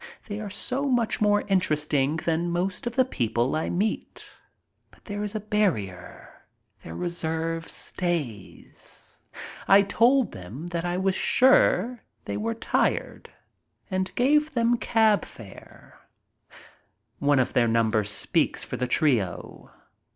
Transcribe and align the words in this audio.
They 0.25 0.39
are 0.39 0.49
so 0.49 0.85
much 0.85 1.21
more 1.21 1.43
interesting 1.47 2.17
than 2.17 2.49
most 2.49 2.87
of 2.87 2.95
the 2.95 3.05
people 3.05 3.55
I 3.55 3.69
meet. 3.69 4.27
But 4.89 5.05
there 5.05 5.21
is 5.23 5.35
a 5.35 5.39
barrier. 5.39 6.47
Their 6.79 6.95
reserve 6.95 7.69
stays. 7.69 9.19
I 9.67 9.83
told 9.83 10.31
them 10.31 10.65
that 10.69 10.85
I 10.85 10.97
was 10.97 11.13
sure 11.13 12.01
they 12.25 12.35
were 12.35 12.55
tired 12.55 13.29
and 13.91 14.11
gave 14.15 14.55
them 14.55 14.75
cab 14.77 15.23
fare. 15.23 15.99
One 17.19 17.37
of 17.37 17.53
their 17.53 17.67
number 17.67 18.03
speaks 18.03 18.63
for 18.63 18.77
the 18.77 18.87
trio. 18.87 19.69